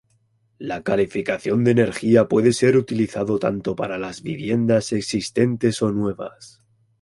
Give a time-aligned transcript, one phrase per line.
[0.57, 6.63] La calificación de energía puede ser utilizado tanto para las viviendas existentes o nuevas.